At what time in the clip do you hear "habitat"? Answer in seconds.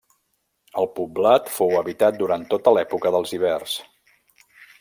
1.81-2.19